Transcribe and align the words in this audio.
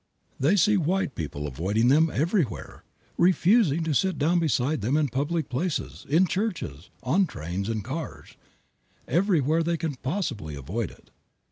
They 0.39 0.55
see 0.55 0.77
white 0.77 1.13
people 1.13 1.45
avoiding 1.45 1.89
them 1.89 2.09
everywhere; 2.11 2.83
refusing 3.19 3.83
to 3.83 3.93
sit 3.93 4.17
down 4.17 4.39
beside 4.39 4.81
them 4.81 4.97
in 4.97 5.09
public 5.09 5.47
places, 5.47 6.07
in 6.09 6.25
churches, 6.25 6.89
on 7.03 7.27
trains 7.27 7.69
and 7.69 7.83
cars, 7.83 8.35
everywhere 9.07 9.61
they 9.61 9.77
can 9.77 9.93
possibly 9.97 10.55
avoid 10.55 10.89
it. 10.89 11.11